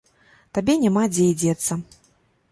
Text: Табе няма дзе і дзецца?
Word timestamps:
Табе 0.57 0.73
няма 0.83 1.03
дзе 1.17 1.25
і 1.33 1.35
дзецца? 1.41 1.77